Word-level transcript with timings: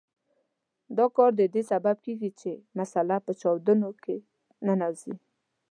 دا 0.97 1.05
کار 1.15 1.31
د 1.39 1.41
دې 1.53 1.61
سبب 1.71 1.95
کیږي 2.05 2.29
چې 2.39 2.51
مساله 2.79 3.17
په 3.25 3.31
چاودونو 3.41 3.89
کې 4.03 4.15
ننوځي. 4.65 5.13